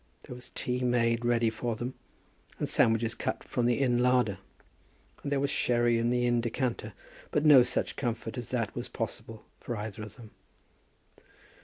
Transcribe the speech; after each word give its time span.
There 0.23 0.33
was 0.35 0.49
tea 0.55 0.79
made 0.79 1.23
ready 1.23 1.51
for 1.51 1.75
them, 1.75 1.93
and 2.57 2.67
sandwiches 2.67 3.13
cut 3.13 3.43
from 3.43 3.67
the 3.67 3.75
Inn 3.77 3.99
larder. 3.99 4.39
And 5.21 5.31
there 5.31 5.39
was 5.39 5.51
sherry 5.51 5.99
in 5.99 6.09
the 6.09 6.25
Inn 6.25 6.41
decanter. 6.41 6.93
But 7.29 7.45
no 7.45 7.61
such 7.61 7.95
comfort 7.97 8.35
as 8.35 8.47
that 8.47 8.73
was 8.75 8.87
possible 8.87 9.45
for 9.59 9.77
either 9.77 10.01
of 10.01 10.15
them. 10.15 10.31